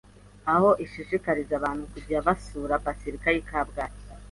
[0.53, 3.95] aho ishishikariza abantu kujya basura Bazilika y’i Kabgayi,